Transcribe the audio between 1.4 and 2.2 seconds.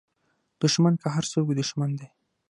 وي دوښمن دی